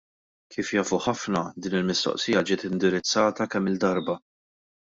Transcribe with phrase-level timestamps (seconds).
[0.53, 4.21] Kif jafu ħafna din il-mistoqsija ġiet indirizzata kemm-il darba.